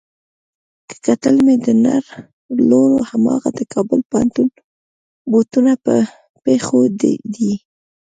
[0.87, 2.03] که کتل مې د نر
[2.69, 4.47] لور هماغه د کابل پوهنتون
[5.31, 5.95] بوټونه په
[6.43, 6.81] پښو
[7.35, 7.53] دي.